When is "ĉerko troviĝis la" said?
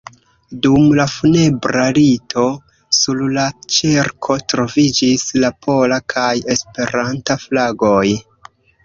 3.75-5.53